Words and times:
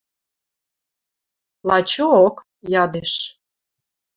–Лачо-ок?– 1.67 2.35
ядеш. 2.83 3.13